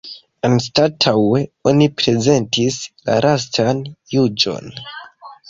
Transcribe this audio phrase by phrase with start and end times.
[0.47, 1.41] Anstataŭe
[1.71, 2.79] oni prezentis
[3.11, 3.85] la Lastan
[4.17, 4.75] Juĝon.